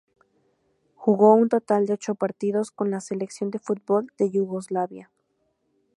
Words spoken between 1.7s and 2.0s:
de